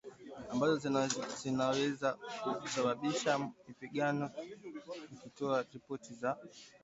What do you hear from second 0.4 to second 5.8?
ambazo zinaweza kusababisha mapigano ikitoa